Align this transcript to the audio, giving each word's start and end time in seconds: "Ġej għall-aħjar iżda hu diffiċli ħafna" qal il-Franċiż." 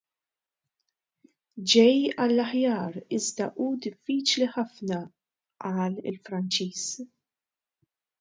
"Ġej 1.73 1.97
għall-aħjar 2.23 2.95
iżda 3.17 3.47
hu 3.59 3.67
diffiċli 3.87 4.47
ħafna" 4.55 5.03
qal 5.67 5.99
il-Franċiż." 6.13 6.87